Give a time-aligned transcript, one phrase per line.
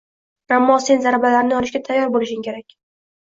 [0.55, 2.75] Ammo sen zarbalarni olishga tayyor bo’lishing kerak